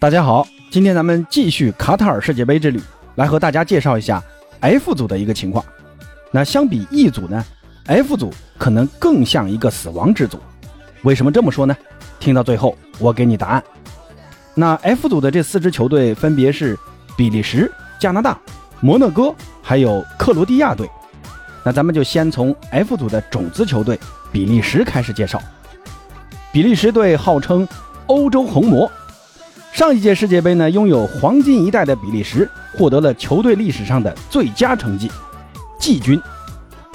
[0.00, 2.80] 大家好，今天咱们继续卡塔尔世界杯之旅，
[3.16, 4.22] 来和大家介绍一下
[4.60, 5.64] F 组的一个情况。
[6.30, 7.44] 那相比 E 组呢
[7.86, 10.38] ，F 组可能更像一个死亡之组。
[11.02, 11.76] 为什么这么说呢？
[12.20, 13.64] 听到最后，我给你答案。
[14.54, 16.78] 那 F 组的这四支球队分别是
[17.16, 18.38] 比利时、加拿大、
[18.80, 20.88] 摩纳哥，还有克罗地亚队。
[21.64, 23.98] 那咱们就先从 F 组的种子球队
[24.30, 25.42] 比利时开始介绍。
[26.52, 27.66] 比利时队号称
[28.06, 28.88] 欧洲红魔。
[29.72, 35.10] 上一届世界杯呢，拥有黄金一代的比利时获得了球队历史上的最佳成绩，
[35.78, 36.20] 季军。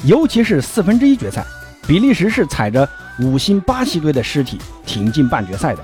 [0.03, 1.45] 尤其是四分之一决赛，
[1.87, 2.87] 比利时是踩着
[3.19, 5.79] 五星巴西队的尸体挺进半决赛的。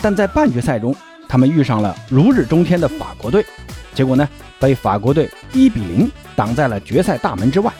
[0.00, 0.94] 但在半决赛中，
[1.28, 3.44] 他们遇上了如日中天的法国队，
[3.94, 4.28] 结果呢，
[4.60, 7.72] 被法国队一比零挡在了决赛大门之外。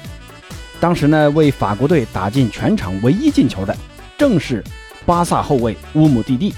[0.80, 3.76] 当时呢，为法国队打进全场唯一进球的，
[4.16, 4.64] 正是
[5.06, 6.52] 巴萨后卫乌姆蒂蒂。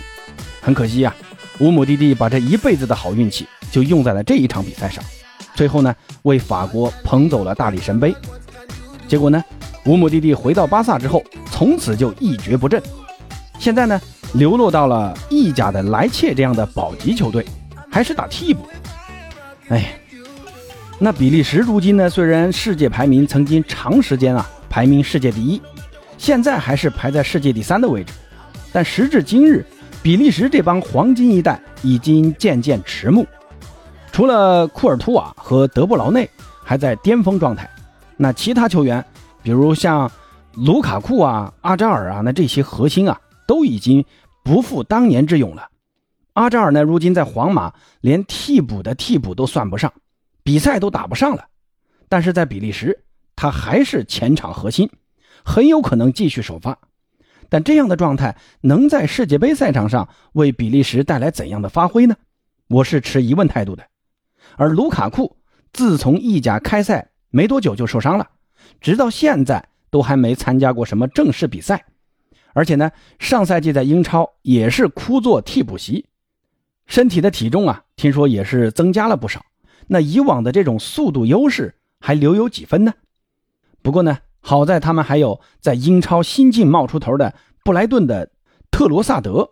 [0.62, 1.14] 很可惜呀。
[1.61, 5.05] 乌姆蒂蒂把这一辈子的好运气就用在了这一场比赛上，
[5.55, 8.14] 最后呢为法国捧走了大力神杯。
[9.06, 9.44] 结果呢，
[9.84, 12.83] 乌姆蒂蒂回到巴萨之后，从此就一蹶不振。
[13.58, 14.00] 现在呢，
[14.33, 17.44] 流落到了意甲的莱切这样的保级球队，
[17.91, 18.67] 还是打替补。
[19.69, 20.00] 哎，
[20.98, 25.61] 那比利时如今呢，虽然世界排名曾经长时间啊排名世界第一，
[26.17, 28.14] 现在还是排在世界第三的位置，
[28.72, 29.62] 但时至今日。
[30.03, 33.27] 比利时这帮黄金一代已经渐渐迟暮，
[34.11, 36.29] 除了库尔图瓦和德布劳内
[36.65, 37.69] 还在巅峰状态，
[38.17, 39.05] 那其他球员，
[39.42, 40.11] 比如像
[40.55, 44.02] 卢卡库啊、阿扎尔啊，那这些核心啊，都已经
[44.42, 45.69] 不复当年之勇了。
[46.33, 47.70] 阿扎尔呢，如今在皇马
[48.01, 49.92] 连替补的替补都算不上，
[50.42, 51.45] 比赛都打不上了。
[52.08, 52.98] 但是在比利时，
[53.36, 54.89] 他还是前场核心，
[55.45, 56.79] 很有可能继续首发。
[57.50, 62.16] 但这样的状态能在世界杯赛场上为比利时带来怎样的发挥呢？
[62.68, 63.84] 我是持疑问态度的。
[64.56, 65.36] 而卢卡库
[65.72, 68.30] 自从意甲开赛没多久就受伤了，
[68.80, 71.84] 直到现在都还没参加过什么正式比赛。
[72.52, 76.06] 而且呢，上赛季在英超也是枯坐替补席，
[76.86, 79.44] 身体的体重啊，听说也是增加了不少。
[79.88, 82.94] 那以往的这种速度优势还留有几分呢？
[83.82, 84.18] 不过呢。
[84.40, 87.34] 好在他们还有在英超新晋冒出头的
[87.64, 88.30] 布莱顿的
[88.70, 89.51] 特罗萨德，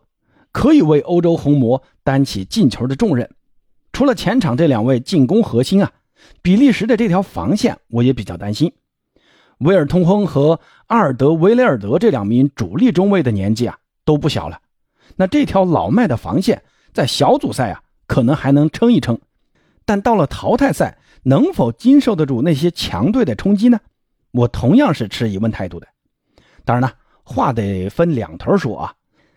[0.50, 3.31] 可以为欧洲红魔担起进球的重任。
[3.93, 5.93] 除了前场这两位进攻核心啊，
[6.41, 8.72] 比利时的这条防线我也比较担心。
[9.59, 14.60] 维尔通亨和阿尔德维雷尔德这两名主力中卫的年纪啊都不小了，
[15.16, 16.62] 那这条老迈的防线
[16.93, 19.19] 在小组赛啊可能还能撑一撑，
[19.84, 23.81] 但到了淘汰赛能否经受得住那些强队的冲击呢？
[24.31, 25.87] 我同样是持疑问态度的，
[26.65, 26.91] 当然呢，
[27.22, 28.94] 话得分两头说啊。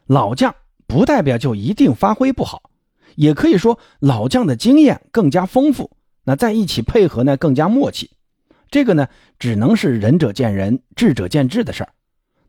[0.07, 0.53] 老将
[0.87, 2.69] 不代表就一定发挥不好，
[3.15, 5.91] 也可以说老将的经验更加丰富，
[6.25, 8.11] 那在一起配合呢更加默契。
[8.69, 9.07] 这个呢，
[9.39, 11.93] 只能是仁者见仁，智者见智的事儿。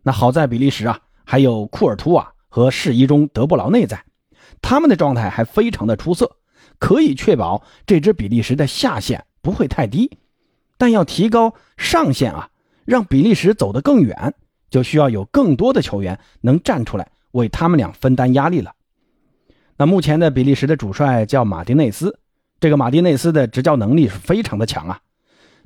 [0.03, 4.04] 那好在比利时啊，还有库尔图瓦和世一中德布劳内在，
[4.60, 6.38] 他们的状态还非常的出色，
[6.80, 10.19] 可以确保这支比利时的下限不会太低。
[10.82, 12.48] 但要提高上限啊，
[12.84, 14.34] 让比利时走得更远，
[14.69, 18.72] 就需要有更多的球员能站出来为他们俩分担压力了。
[19.76, 22.19] 那目前的比利时的主帅叫马丁内斯，
[22.59, 24.98] 这个马丁内斯的执教能力是非常的强啊。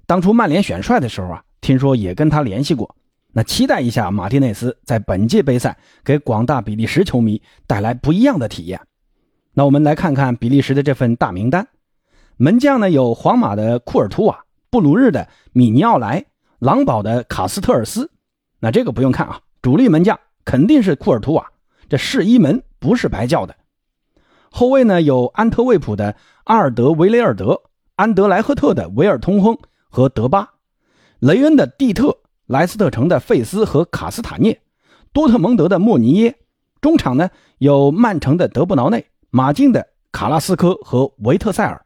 [0.05, 2.95] 当初曼联选帅的时候啊，听说也跟他联系过。
[3.33, 8.79] 那期待一下马丁内斯在本届杯赛给广大比利时球迷带来不一样的体验。
[9.55, 11.69] 那我们来看看比利时的这份大名单，
[12.37, 14.45] 门将呢有皇马的库尔图瓦。
[14.77, 16.27] 布鲁日的米尼奥莱，
[16.59, 18.11] 狼堡的卡斯特尔斯，
[18.61, 21.51] 那这个不用看啊，主力门将肯定是库尔图瓦，
[21.89, 23.57] 这是一门不是白叫的。
[24.51, 26.15] 后卫呢有安特卫普的
[26.45, 27.63] 阿尔德维雷尔德，
[27.95, 29.57] 安德莱赫特的维尔通亨
[29.89, 30.51] 和德巴，
[31.21, 34.61] 雷恩的蒂特，莱斯特城的费斯和卡斯塔涅，
[35.11, 36.37] 多特蒙德的莫尼耶。
[36.83, 41.83] 中场呢有曼城的德布劳内，马竞的卡拉斯科和维特塞尔，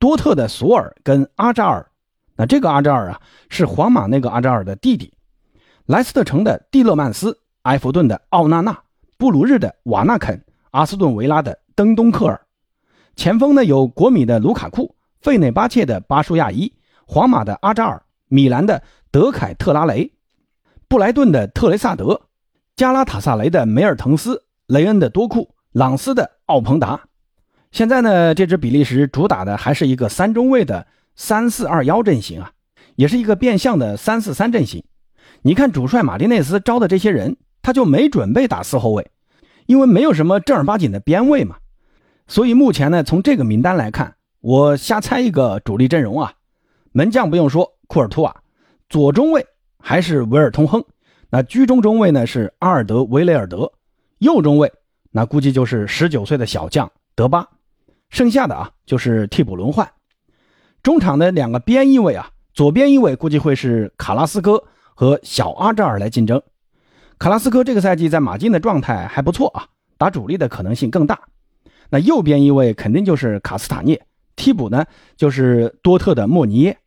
[0.00, 1.88] 多特的索尔跟阿扎尔。
[2.36, 5.12] 那这个阿扎尔啊，是皇马那个阿扎尔的弟弟，
[5.86, 8.78] 莱斯特城的蒂勒曼斯，埃弗顿的奥纳纳，
[9.16, 12.38] 布鲁日的瓦纳肯，阿斯顿维拉的登东克尔。
[13.16, 16.70] 前锋呢有国米的卢卡库，费内巴切的巴舒亚伊，
[17.06, 20.12] 皇马的阿扎尔，米兰的德凯特拉雷，
[20.88, 22.20] 布莱顿的特雷萨德，
[22.76, 27.00] 加拉塔萨雷的梅尔滕斯，雷恩的多库，朗斯的奥彭达。
[27.72, 30.86] 现在呢，这支比利时主打的还是一个三中卫的。
[31.16, 32.52] 三四二幺阵型啊，
[32.94, 34.84] 也是一个变相的三四三阵型。
[35.42, 39.10] 你看主帅马丁内斯招的这些人，他就没准备打四后卫，
[39.66, 41.56] 因为没有什么正儿八经的边卫嘛。
[42.28, 46.34] 所以目前呢，从这个名单来看，我瞎猜一个主力阵容啊，
[46.92, 48.42] 门将不用说，库尔图瓦，
[48.88, 49.46] 左中卫
[49.78, 50.84] 还是维尔通亨，
[51.30, 53.72] 那居中中卫呢是阿尔德维雷尔德，
[54.18, 54.72] 右中卫
[55.12, 57.48] 那估计就是十九岁的小将德巴，
[58.10, 59.88] 剩下的啊就是替补轮换。
[60.86, 64.62] 中场的两个边翼位啊，左边翼位估计会是卡拉斯科
[64.94, 66.40] 和小阿扎尔来竞争。
[67.18, 69.66] 卡拉斯科这个赛季在马竞的状态还不错啊，
[69.98, 71.18] 打主力的可能性更大。
[71.90, 74.00] 那右边一位肯定就是卡斯塔涅，
[74.36, 74.84] 替补呢
[75.16, 76.78] 就是多特的莫尼耶。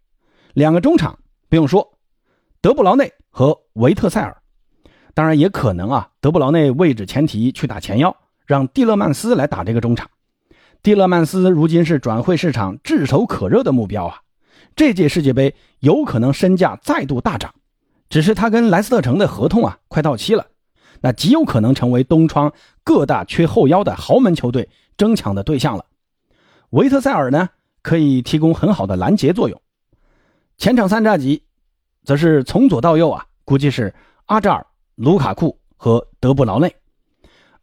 [0.53, 1.19] 两个中场
[1.49, 1.85] 不用说，
[2.61, 4.41] 德布劳内和维特塞尔。
[5.13, 8.15] 当然也可能啊，德布劳内位置前提去打前腰，
[8.45, 10.09] 让蒂勒曼斯来打这个中场。
[10.81, 14.21] 蒂勒曼斯如今是转会市场炙手可热的目标啊，
[14.77, 17.53] 这届世界杯有可能身价再度大涨。
[18.07, 20.47] 只是他跟莱斯特城的合同啊快到期了，
[21.01, 22.53] 那极有可能成为东窗
[22.83, 25.85] 各大缺后腰的豪门球队争抢的对象了。
[26.69, 27.49] 维特塞尔呢
[27.81, 29.61] 可以提供很好的拦截作用。
[30.57, 31.43] 前场三叉戟，
[32.05, 33.93] 则是从左到右啊，估计是
[34.27, 34.65] 阿扎尔、
[34.95, 36.73] 卢卡库和德布劳内。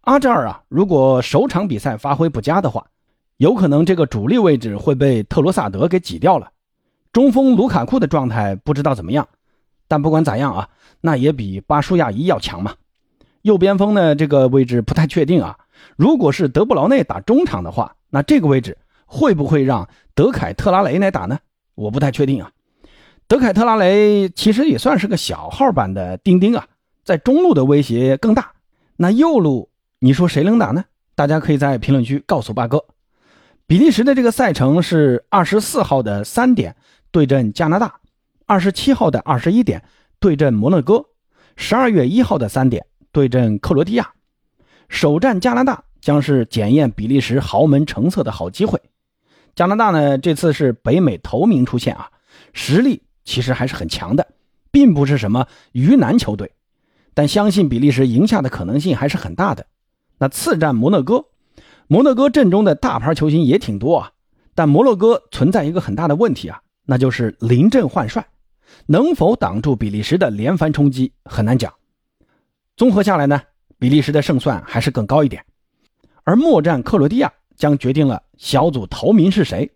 [0.02, 2.86] 阿扎尔啊，如果首场比赛发挥不佳的话，
[3.38, 6.50] 有可能这个主力位置会被特罗萨德给挤掉了。
[7.12, 9.29] 中锋卢卡库的状态不知道怎么样。
[9.88, 10.69] 但不管咋样啊，
[11.00, 12.75] 那也比巴舒亚伊要强嘛。
[13.43, 15.56] 右边锋呢，这个位置不太确定啊。
[15.97, 21.38] 如果是德布劳内打中场的话，那这个位置会不会让德凯特拉雷来打呢？
[21.77, 22.50] 我不太确定啊。
[23.29, 26.67] 德凯特拉雷其实也算是个小号版的丁丁啊，
[27.05, 28.53] 在中路的威胁更大。
[28.97, 29.69] 那右路
[30.00, 30.85] 你说谁能打呢？
[31.15, 32.85] 大家可以在评论区告诉八哥。
[33.68, 36.76] 比利时的这个赛程是二十四号的三点
[37.10, 37.96] 对阵加拿大。
[38.46, 39.82] 二十七号的二十一点
[40.20, 41.04] 对阵摩纳哥，
[41.56, 44.12] 十二月一号的三点对阵克罗地亚，
[44.88, 48.80] 首战加拿大将是检验比利时豪门成色的好机会。
[49.56, 52.08] 加拿大呢，这次是北美头名出现啊，
[52.52, 54.28] 实力其实还是很强的，
[54.70, 56.52] 并不是什么鱼腩球队，
[57.14, 59.66] 但相信比利时赢下的可能性还是很大的。
[60.18, 61.24] 那次战摩纳哥，
[61.88, 64.11] 摩纳哥阵中的大牌球星也挺多啊，
[64.55, 68.27] 但摩洛哥存在一个很大的问题啊，那就是临阵换帅。
[68.87, 71.73] 能否挡住比利时的连番冲击很难讲。
[72.77, 73.41] 综合下来呢，
[73.79, 75.44] 比利时的胜算还是更高一点。
[76.25, 79.71] 而末战克罗地亚将决定了小组头名是谁。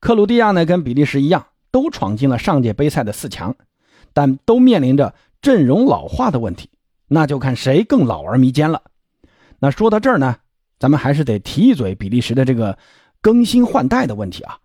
[0.00, 3.54] 克罗地亚呢，跟比利时一样，都闯进了上届杯赛的四强，
[4.14, 6.70] 但都面临着阵容老化的问题，
[7.08, 8.82] 那就看谁更老而弥坚了。
[9.58, 10.36] 那说到这儿呢，
[10.78, 12.78] 咱们还是得提一嘴比利时的这个
[13.20, 14.58] 更新换代的问题啊。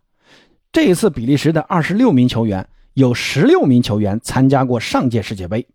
[0.72, 2.68] 这一次比利时的二十六名球员。
[2.94, 5.66] 有十六名球员参加过上届世界杯，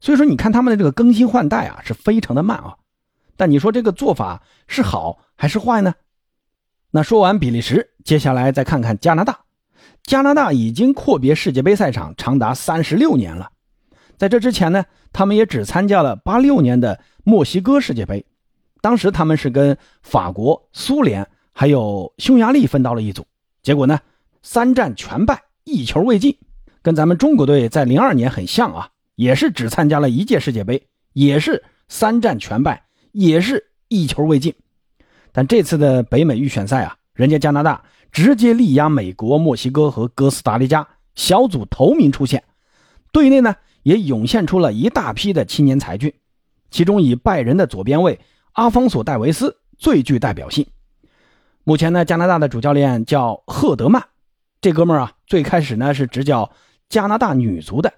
[0.00, 2.78] 所以说你看他们的这个更新换代啊是非常的慢啊。
[3.36, 5.92] 但你说这个做法是好还是坏呢？
[6.92, 9.40] 那说完比利时，接下来再看看加拿大。
[10.02, 13.50] 加拿大已经阔别世界杯赛场长达三十六年了，
[14.16, 18.24] 在这之前呢，他们也只参加了八六年的墨西哥世界杯，
[18.80, 23.26] 当时他们是跟法国、苏联还有匈牙利分到了一组，
[23.62, 23.98] 结果呢
[24.42, 25.42] 三战全败。
[25.64, 26.36] 一球未进，
[26.82, 30.82] 跟咱们中国队在零二年很像啊，也是只参加了一届世界杯，
[31.12, 34.52] 也是三战全败，也是一球未进。
[35.30, 42.42] 但这次的北美预选赛啊，人家加拿大直接力压美国、墨西哥和哥斯达黎加，小组头名出现，
[43.12, 46.12] 队内呢也涌现出了一大批的青年才俊，
[46.70, 48.18] 其中以拜仁的左边卫
[48.52, 50.66] 阿方索·戴维斯最具代表性。
[51.64, 54.02] 目前呢，加拿大的主教练叫赫德曼。
[54.60, 56.50] 这哥们儿啊，最开始呢是执教
[56.88, 57.92] 加拿大女足的，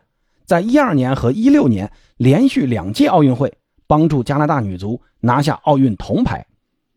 [0.44, 3.52] 在一二年和一六年连续两届奥运会
[3.86, 6.46] 帮助加拿大女足拿下奥运铜牌，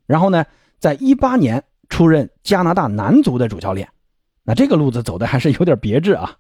[0.06, 0.46] 然后呢，
[0.78, 3.90] 在一八年出任加拿大男足的主教练，
[4.44, 6.38] 那这个路子走的还是有点别致啊。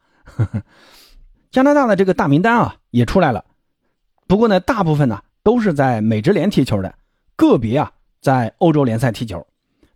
[1.50, 3.45] 加拿大的这个大名单啊也出来了，
[4.27, 6.93] 不过呢，大部分呢都是在美职联踢球的，
[7.36, 9.46] 个别啊在欧洲联赛踢球，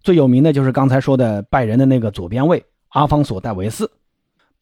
[0.01, 2.63] 最有名的就是刚才说的拜仁的那个左边卫。
[2.89, 3.91] 阿方索·戴维斯，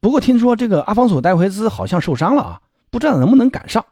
[0.01, 3.85] 不过听说这个阿方索·戴维斯好像受伤了啊，不知道能不能赶上。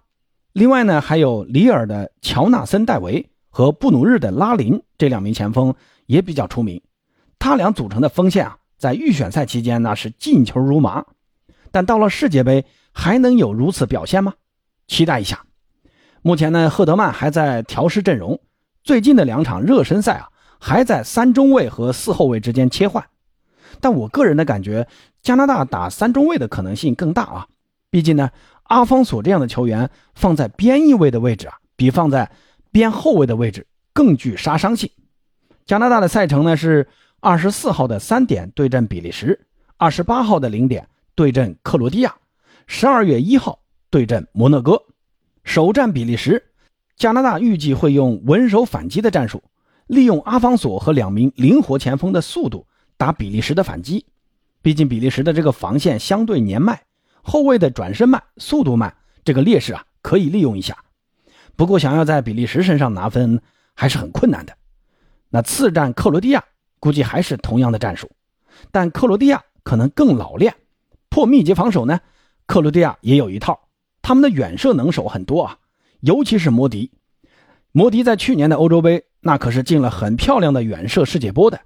[0.51, 5.73] 另外呢，还有里尔的乔纳森·戴维和布努日的拉林这两名前锋
[6.05, 6.81] 也比较出名。
[7.39, 11.05] 他俩组成的锋线啊，在预选赛期间那是进球如麻，
[11.71, 14.33] 但到了世界杯还能有如此表现吗？
[14.85, 15.45] 期待一下。
[16.21, 18.37] 目前呢，赫德曼还在调试阵容，
[18.85, 23.03] 最近的两场热身赛啊，还在三中卫和四后卫之间切换。
[23.81, 24.87] 但我个人的感觉，
[25.23, 27.47] 加拿大打三中卫的可能性更大啊！
[27.89, 28.29] 毕竟呢，
[28.65, 32.31] 阿方索这样的球员放在边翼位的位置啊，比放在
[32.71, 34.91] 边后卫的位置更具杀伤性。
[35.65, 36.87] 加拿大的赛程呢是
[37.19, 42.13] 二十四号的三点对阵比利时，二十八号的零点对阵克罗地亚，
[42.67, 43.57] 十二月一号
[43.89, 44.79] 对阵摩纳哥。
[45.43, 46.51] 首战比利时，
[46.95, 49.43] 加拿大预计会用稳守反击的战术，
[49.87, 52.65] 利用阿方索和两名灵活前锋的速度
[52.97, 54.05] 打比利时的反击。
[54.61, 56.81] 毕竟比利时的这个防线相对年迈，
[57.21, 60.77] 后卫的转身慢、速度慢，这个劣势啊可以利用一下。
[61.55, 63.41] 不过想要在比利时身上拿分
[63.73, 64.57] 还是很困难的。
[65.29, 66.43] 那次战克罗地亚
[66.79, 68.09] 估计还是同样的战术，
[68.71, 70.55] 但克罗地亚可能更老练，
[71.09, 71.99] 破密集防守呢，
[72.47, 73.67] 克罗地亚也有一套。
[74.01, 75.57] 他们的远射能手很多啊，
[76.01, 76.91] 尤其是摩迪。
[77.71, 81.59] 摩迪在去年的欧洲杯那可是进了很漂亮的远射世界波的。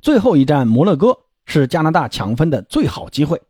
[0.00, 1.16] 最后一战摩洛哥
[1.46, 3.40] 是加拿大抢分的最好机会。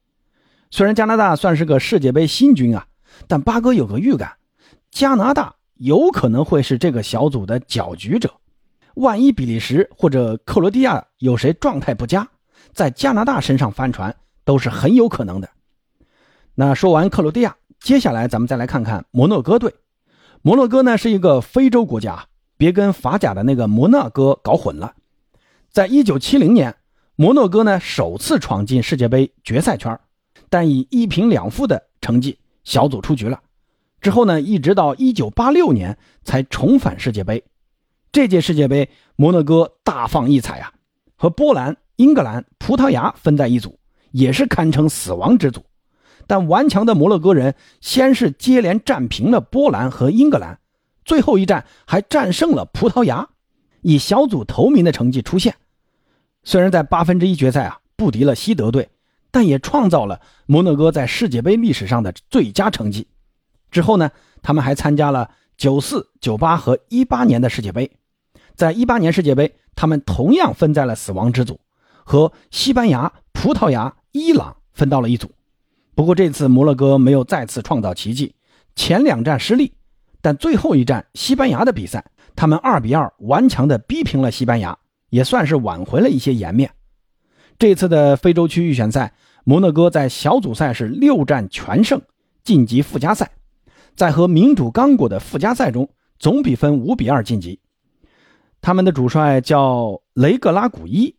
[0.71, 2.87] 虽然加拿大算是个世界杯新军啊，
[3.27, 4.33] 但八哥有个预感，
[4.91, 8.33] 加拿大有可能会是这个小组的搅局者。
[8.95, 12.27] 万一比利时或者克罗地亚有谁状态不佳，
[12.73, 14.15] 在加拿大身上翻船
[14.45, 15.49] 都是很有可能的。
[16.55, 17.57] 那说完克罗地亚。
[17.81, 19.75] 接下来咱们再来看看摩洛哥队。
[20.45, 24.95] 摩洛哥呢是一个非洲国家，别跟法甲的那个摩纳哥搞混了。
[25.71, 26.75] 在一九七零年，
[27.15, 29.97] 摩洛哥呢首次闯进世界杯决赛圈，
[30.51, 33.41] 但以一平两负的成绩小组出局了。
[34.01, 37.45] 之后呢，一直到一九八六年才重返世界杯。
[38.11, 40.73] 这届世界杯，摩洛哥大放异彩啊，
[41.15, 43.79] 和波兰、英格兰、葡萄牙分在一组，
[44.11, 45.65] 也是堪称死亡之组。
[46.27, 50.59] 但顽强的摩洛哥人先是接连战平了波兰和英格兰，
[51.05, 53.29] 最后一战还战胜了葡萄牙，
[53.81, 55.55] 以小组头名的成绩出现。
[56.45, 58.91] 虽然在八分之一决赛啊不敌了西德队，
[59.31, 63.07] 但也创造了摩洛哥在世界杯历史上的最佳成绩。
[63.71, 64.11] 之后呢，
[64.43, 67.91] 他们还参加了九四、九八和一八年的世界杯。
[68.55, 71.61] 在一八年世界杯，他们同样分在了死亡之组，
[72.05, 75.31] 和西班牙、葡萄牙、伊朗分到了一组。
[75.95, 78.35] 不过这次摩洛哥没有再次创造奇迹，
[78.75, 79.75] 前两战失利，
[80.23, 82.03] 但最后一战西班牙的比赛，
[82.35, 84.79] 他们二比二顽强的逼平了西班牙，
[85.11, 86.71] 也算是挽回了一些颜面。
[87.59, 89.13] 这次的非洲区预选赛，
[89.45, 92.01] 摩洛哥在小组赛是六战全胜，
[92.43, 93.31] 晋级附加赛，
[93.95, 97.61] 在和民主刚果的附加赛中，总比分五比二晋级。
[98.63, 101.15] 他们的主帅叫雷格拉古伊，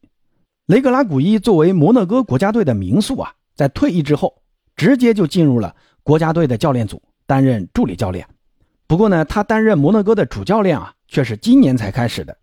[0.65, 4.42] 雷格拉古伊作为摩洛哥国家队的名宿啊，在退役之后。
[4.75, 8.27] 直接就进入了国家队的教练组，担任助理教练。
[8.87, 12.37] 不过呢，他担任摩纳哥的主教练啊，却是今年才开始的。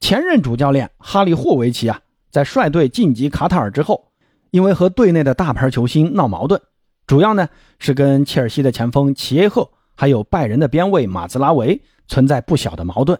[0.00, 4.12] 前任主教练哈利霍维奇啊，在率队晋级卡塔尔之后，
[4.50, 6.60] 因为和队内的大牌球星闹矛盾，
[7.06, 7.48] 主要呢
[7.78, 13.18] 是跟切尔西的前锋齐耶赫，还有拜仁的边卫马兹拉维存在不小的矛盾。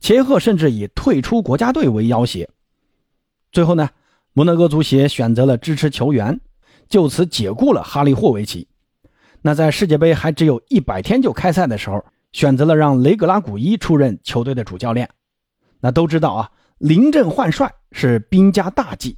[0.00, 2.48] 齐耶赫甚至以退出国家队为要挟。
[3.50, 3.88] 最后呢，
[4.32, 6.40] 摩纳哥足协选择了支持球员。
[6.88, 8.68] 就此解雇了哈利霍维奇。
[9.42, 15.08] 那在世界杯还只有一百天就开赛的时候，选择了让雷格拉古伊出任球队的主教练。
[15.80, 19.16] 那都知道啊，临阵换帅是兵家大忌，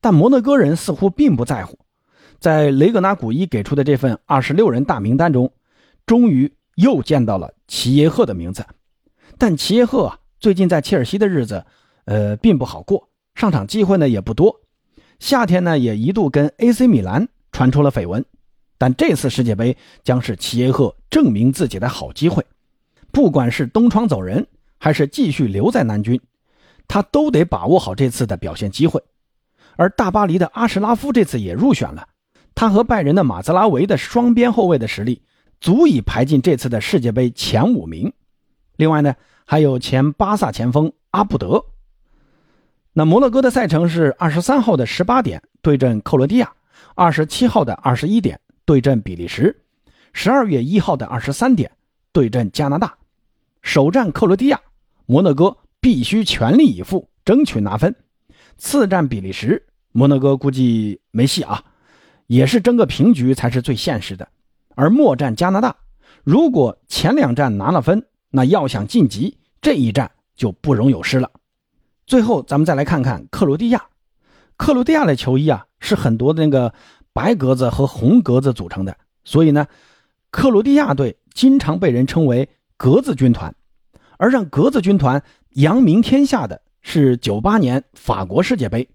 [0.00, 1.78] 但摩纳哥人似乎并不在乎。
[2.40, 5.52] 在雷格拉古伊给出的这份二十六人大名单中，
[6.04, 8.66] 终于又见到了齐耶赫的名字。
[9.38, 11.64] 但齐耶赫啊，最近在切尔西的日子，
[12.06, 14.60] 呃，并不好过，上场机会呢也不多。
[15.20, 18.24] 夏天呢，也一度跟 AC 米兰传出了绯闻，
[18.78, 22.44] 但这次世界杯将是齐耶赫证明自己的好机会。
[23.12, 24.46] 不管是东窗走人，
[24.78, 26.18] 还是继续留在南军，
[26.88, 29.02] 他都得把握好这次的表现机会。
[29.76, 32.08] 而大巴黎的阿什拉夫这次也入选了，
[32.54, 35.22] 他和拜仁的马兹拉维的双边后卫的实力
[35.60, 38.10] 足以排进这次的世界杯前五名。
[38.76, 41.62] 另外呢，还有前巴萨前锋阿布德。
[43.00, 46.52] 那摩洛哥的赛程是二十三号的十八点对阵克罗地亚，
[46.94, 49.58] 二十七号的二十一点对阵比利时，
[50.12, 51.72] 十二月一号的二十三点
[52.12, 52.94] 对阵加拿大。
[53.62, 54.60] 首战克罗地亚，
[55.06, 57.96] 摩洛哥必须全力以赴争取拿分。
[58.58, 61.64] 次战比利时，摩洛哥估计没戏啊，
[62.26, 64.28] 也是争个平局才是最现实的。
[64.74, 65.74] 而末战加拿大，
[66.22, 71.30] 如果前两战拿了分，那要想晋级，这一战就不容有失了。
[72.10, 73.84] 最后，咱们再来看看克罗地亚。
[74.56, 76.74] 克罗地亚的球衣啊，是很多的那个
[77.12, 79.68] 白格子和红格子组成的，所以呢，
[80.32, 83.54] 克罗地亚队经常被人称为“格子军团”。
[84.18, 88.88] 而让格子军团扬名天下的是九八年法国世界杯，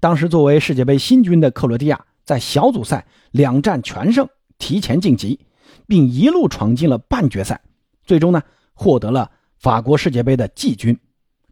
[0.00, 5.38] 当时作为世界杯新军的克罗地亚，在小组赛两战全胜，提前晋级，
[5.86, 7.60] 并一路闯进了半决赛，
[8.02, 10.98] 最终呢，获得了法国世界杯的季军，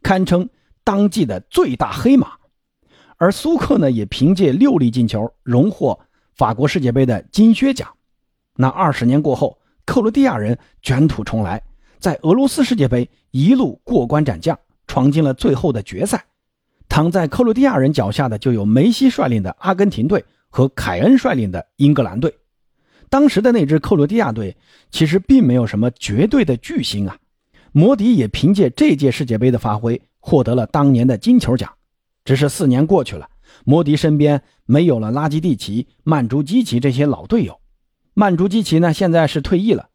[0.01, 0.49] 堪称。
[0.85, 2.31] 当季的最大黑马。
[3.17, 5.99] 而苏克呢，也凭借六粒进球荣获
[6.35, 7.89] 法国世界杯的金靴奖。
[8.55, 11.61] 那二十年过后，克罗地亚人卷土重来，
[11.99, 16.25] 在俄罗斯世界杯一路过关斩将，闯进了最后的决赛。
[16.87, 22.33] 躺在克罗地亚人脚下的就有梅西率领的阿根廷队和凯恩率领的英格兰队。
[23.09, 24.55] 当时的那支克罗地亚队
[24.91, 27.17] 其实并没有什么绝对的巨星啊。
[27.71, 31.71] 摩迪也凭借这届世界杯的发挥，获得了当年的金球奖。
[32.23, 33.29] 只是四年过去了，
[33.63, 37.61] 摩迪身边没有了拉基蒂奇、曼朱基奇这些老队友。
[38.15, 39.89] 曼朱基奇呢，现在是退役了，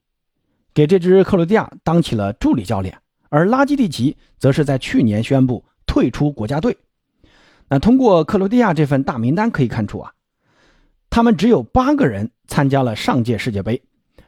[0.72, 2.96] 给这支克罗地亚当起了助理教练，
[3.28, 6.78] 而拉基蒂奇则是在去年宣布退出国家队。
[7.68, 10.12] 那通过克罗地亚这份大名单可以看出啊，
[11.10, 13.82] 他们只有八个人参加了上届世界杯，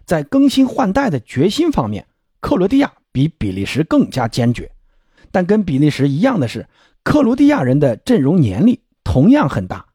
[0.05, 2.05] 在更新换代的决心方面，
[2.41, 4.69] 克罗地亚比比利时更加坚决。
[5.33, 6.69] 但跟比利时一样的是。
[7.05, 9.87] 克罗地亚人的阵容年龄同样很大，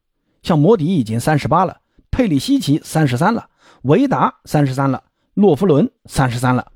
[0.42, 1.80] 像摩迪已经三十八了，
[2.10, 3.48] 佩里西奇三十三了，
[3.80, 6.70] 维达三十三了，洛夫伦三十三了。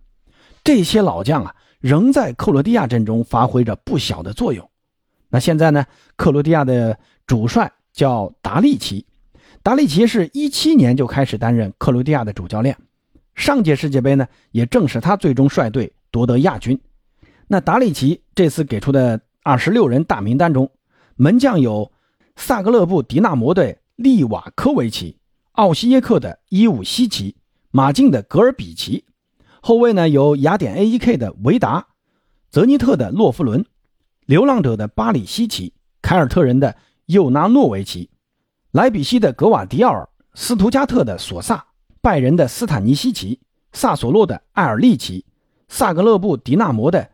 [0.64, 4.70] 这些老将啊，仍在克罗地亚阵中发挥着不小的作用。
[5.28, 5.84] 那现在呢？
[6.16, 9.04] 克罗地亚的主帅叫达利奇，
[9.62, 12.74] 达利奇是一七年就开始担任克罗地亚的主教练，
[13.34, 16.80] 上届世界杯呢，也正是他最终率队夺得亚军。
[17.52, 19.20] 那达里奇这次给出的。
[19.42, 20.70] 二十六人大名单中，
[21.16, 21.92] 门将有
[22.34, 25.18] 萨格勒布迪纳摩的利瓦科维奇、
[25.50, 27.36] 奥西耶克的伊武西奇、
[27.70, 29.04] 马竞的格尔比奇；
[29.60, 31.88] 后卫呢有雅典 A.E.K 的维达、
[32.48, 33.66] 泽尼特的洛夫伦、
[34.24, 38.08] 流浪者的巴里西奇、凯尔特人的尤纳诺维奇、
[38.70, 41.66] 莱比锡的格瓦迪奥尔、斯图加特的索萨、
[42.00, 43.40] 拜仁的斯坦尼西奇、
[43.72, 45.26] 萨索洛的艾尔利奇、
[45.68, 47.10] 萨格勒布迪纳摩的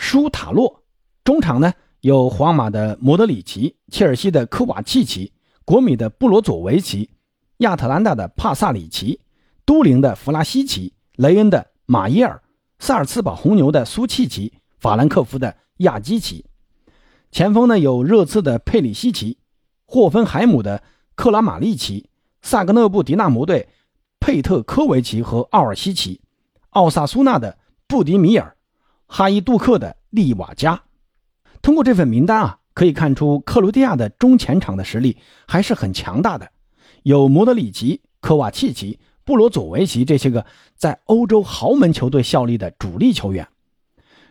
[0.00, 0.82] 舒塔洛。
[1.22, 5.34] 中场呢有皇马的莫德里奇、切尔西的科瓦契奇、
[5.66, 7.10] 国米的布罗佐维奇、
[7.58, 9.20] 亚特兰大的帕萨里奇、
[9.66, 12.42] 都灵的弗拉西奇、雷恩的马耶尔、
[12.78, 16.46] 萨尔茨堡红牛的苏契奇、法兰克福的亚基奇。
[17.30, 19.36] 前锋呢有热刺的佩里西奇、
[19.84, 20.82] 霍芬海姆的
[21.14, 22.08] 克拉马利奇、
[22.40, 23.68] 萨格勒布迪纳摩队
[24.18, 26.22] 佩特科维奇和奥尔西奇、
[26.70, 28.56] 奥萨苏纳的布迪米尔、
[29.12, 30.80] 哈伊杜克的利瓦加。
[31.60, 35.18] 通过这份名单啊，可以看出克罗地亚的中前场的实力
[35.48, 36.48] 还是很强大的，
[37.02, 40.46] 有莫德里奇、科瓦契奇、布罗佐维奇这些个
[40.76, 43.48] 在欧洲豪门球队效力的主力球员。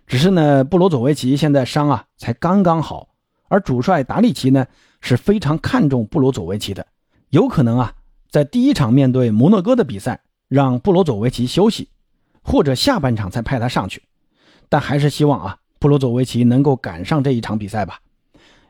[0.07, 3.09] 只是呢，布罗佐维奇现在伤啊才刚刚好，
[3.49, 4.65] 而主帅达利奇呢
[5.01, 6.87] 是非常看重布罗佐维奇的，
[7.29, 7.93] 有可能啊
[8.31, 11.89] 在第一场面对摩纳哥的比赛让布罗佐维奇休息，
[12.41, 14.01] 或者下半场才派他上去，
[14.69, 15.57] 但还是希望啊。
[15.79, 17.99] 布罗佐维奇能够赶上这一场比赛吧？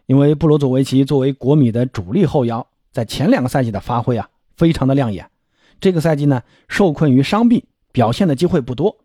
[0.06, 5.30] 因为布罗佐维奇作为国米的主力后腰，在前两个赛季的发挥啊，非常的亮眼。
[5.80, 8.96] 这个赛季呢，受困于伤病，表现的机会不多。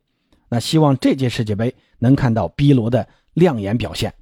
[0.51, 4.13] 那希望这届世界杯能看到 B 罗的亮眼表现。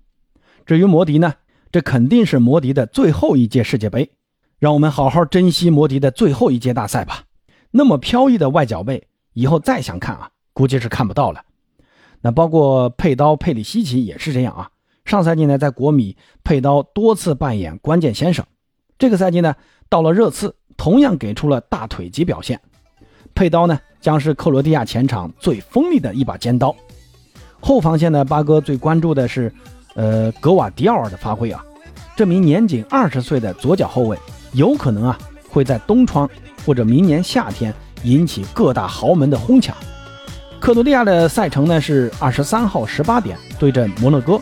[0.65, 1.35] 至于摩迪呢，
[1.73, 4.13] 这肯定是摩迪的最后一届世界杯，
[4.61, 7.25] 让我们好好珍惜摩迪的最后一届大赛吧。
[7.73, 11.45] 那么飘逸的外脚背，以后再想看啊，估计是看不到了。
[12.23, 14.71] 那包括佩刀佩里西奇也是这样啊。
[15.05, 18.47] 上赛季呢，在国米，佩刀多次扮演关键先生。
[18.97, 19.55] 这个赛季呢，
[19.89, 22.61] 到了热刺，同样给出了大腿级表现。
[23.35, 26.75] 佩刀呢，将是克罗地亚前场最锋利的一把尖刀。
[27.61, 29.53] 后防线呢，八哥最关注的是，
[29.95, 31.65] 呃，格瓦迪奥尔的发挥啊。
[32.15, 34.17] 这名年仅二十岁的左脚后卫，
[34.53, 36.29] 有可能啊，会在冬窗
[36.65, 39.77] 或者明年夏天引起各大豪门的哄抢。
[40.63, 44.41] 克罗地亚的赛程呢是二十三号十八点对阵摩洛哥，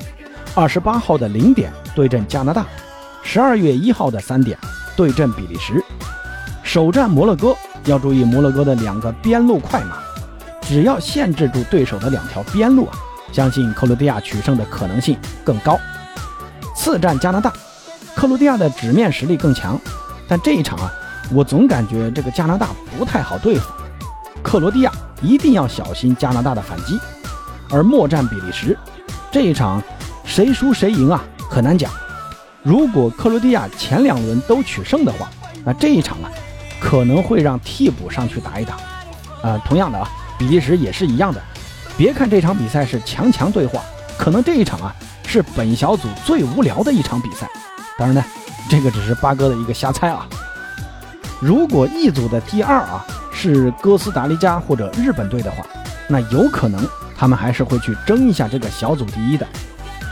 [0.55, 2.67] 二十八号的零点对阵加拿大，
[3.23, 4.59] 十二月一号的三点
[4.95, 5.83] 对阵比利时。
[6.63, 7.57] 首战摩洛哥
[7.87, 9.97] 要注意摩洛哥的两个边路快马，
[10.61, 12.93] 只要限制住对手的两条边路啊，
[13.33, 15.81] 相信克罗地亚取胜的可能性更高。
[16.77, 17.51] 次战加拿大，
[18.15, 19.81] 克罗地亚的纸面实力更强，
[20.29, 20.93] 但这一场啊，
[21.33, 23.73] 我总感觉这个加拿大不太好对付。
[24.43, 26.99] 克罗地亚一定要小心加拿大的反击，
[27.71, 28.77] 而末战比利时
[29.31, 29.83] 这一场
[30.25, 31.91] 谁输谁赢啊，很难讲。
[32.63, 35.29] 如果克罗地亚前两轮都取胜的话，
[35.65, 36.31] 那这一场啊
[36.81, 38.75] 可能会让替补上去打一打。
[39.43, 41.41] 啊，同样的啊，比利时也是一样的。
[41.97, 43.81] 别看这场比赛是强强对话，
[44.19, 44.95] 可能这一场啊
[45.27, 47.49] 是本小组最无聊的一场比赛。
[47.99, 48.25] 当然呢，
[48.69, 50.27] 这个只是八哥的一个瞎猜啊。
[51.41, 53.07] 如果一组的第二啊。
[53.41, 55.65] 是哥斯达黎加或者日本队的话，
[56.07, 59.47] 那有可能他们还是会去争一下这个小组第一的。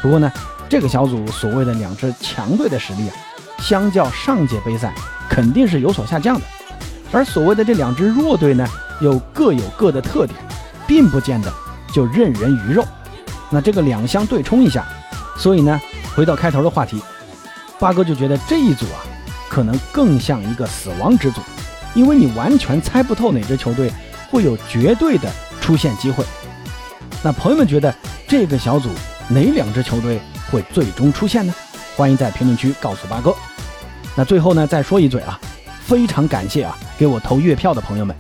[0.01, 0.33] 不过呢，
[0.67, 3.15] 这个小组所谓的两支强队的实力啊，
[3.59, 4.95] 相较上届杯赛
[5.29, 6.41] 肯定是有所下降的。
[7.13, 8.67] 而所谓的这两支弱队呢，
[9.03, 10.35] 又各有各的特点，
[10.87, 11.53] 并不见得
[11.93, 12.83] 就任人鱼肉。
[13.51, 14.87] 那这个两相对冲一下，
[15.37, 15.79] 所以呢，
[16.17, 17.03] 回到开头的话题，
[17.79, 19.05] 八哥就觉得这一组啊，
[19.51, 21.43] 可能更像一个死亡之组，
[21.95, 23.91] 因为你完全猜不透哪支球队
[24.31, 26.25] 会有绝对的出现机会。
[27.23, 27.95] 那朋友们觉得
[28.27, 28.89] 这个小组
[29.29, 30.21] 哪两支球队
[30.51, 31.55] 会最终出现呢？
[31.97, 33.35] 欢迎在评论区告诉八哥。
[34.15, 35.39] 那最后呢，再说一嘴啊，
[35.81, 38.15] 非常感谢啊，给我投月票的朋友们，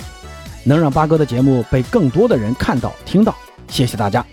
[0.64, 3.34] 能让八哥的节目被更多的人看到听到，
[3.68, 4.24] 谢谢大家。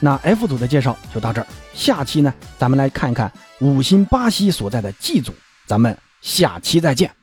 [0.00, 3.30] 那 F 组的介绍就到这儿，下期呢，咱们来看一看
[3.60, 5.32] 五星巴西所在的 G 组，
[5.64, 7.21] 咱们下期再见。